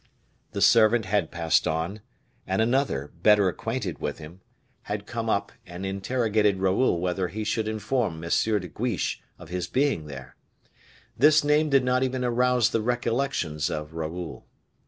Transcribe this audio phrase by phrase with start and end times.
[0.53, 2.01] The servant had passed on,
[2.47, 4.41] and another, better acquainted with him,
[4.89, 8.27] had come up, and interrogated Raoul whether he should inform M.
[8.31, 10.35] de Guiche of his being there.
[11.15, 14.47] This name did not even arouse the recollections of Raoul.